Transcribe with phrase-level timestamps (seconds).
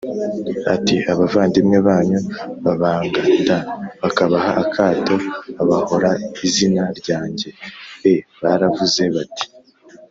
[0.75, 2.19] ati abavandimwe banyu
[2.65, 3.47] babanga d
[4.01, 5.15] bakabaha akato
[5.55, 6.09] babahora
[6.45, 7.49] izina ryanjye
[8.11, 9.45] e baravuze bati